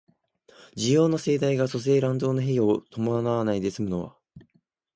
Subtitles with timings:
[0.75, 4.17] 需要の盛大が粗製濫造の弊を伴わないで済むのは、